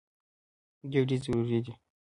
ګېډې 0.91 1.17
ضروري 1.23 1.59
دي. 1.65 1.73